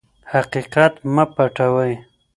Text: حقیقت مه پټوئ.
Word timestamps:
حقیقت 0.31 0.93
مه 1.13 1.25
پټوئ. 1.35 1.93